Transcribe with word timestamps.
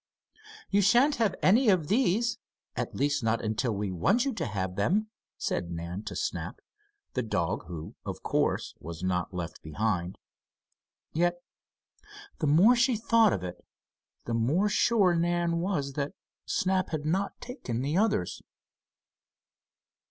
"You 0.71 0.81
shan't 0.81 1.17
have 1.17 1.35
any 1.43 1.69
of 1.69 1.87
these 1.87 2.39
at 2.75 2.95
least 2.95 3.21
not 3.23 3.39
until 3.45 3.75
we 3.75 3.91
want 3.91 4.25
you 4.25 4.33
to 4.33 4.47
have 4.47 4.75
them," 4.75 5.11
said 5.37 5.69
Nan 5.69 6.01
to 6.05 6.15
Snap, 6.15 6.55
the 7.13 7.21
dog, 7.21 7.67
who, 7.67 7.93
of 8.03 8.23
course, 8.23 8.73
was 8.79 9.03
not 9.03 9.31
left 9.31 9.61
behind. 9.61 10.17
Yet, 11.13 11.35
the 12.39 12.47
more 12.47 12.75
she 12.75 12.95
thought 12.95 13.31
of 13.31 13.43
it 13.43 13.63
the 14.25 14.33
more 14.33 14.69
sure 14.69 15.13
Nan 15.13 15.59
was 15.59 15.93
that 15.93 16.13
Snap 16.47 16.89
had 16.89 17.05
not 17.05 17.39
taken 17.39 17.83
the 17.83 17.95
others. 17.95 18.41